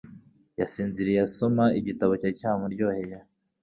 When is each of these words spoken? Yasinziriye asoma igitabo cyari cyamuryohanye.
Yasinziriye 0.59 1.19
asoma 1.27 1.65
igitabo 1.79 2.11
cyari 2.19 2.39
cyamuryohanye. 2.39 3.17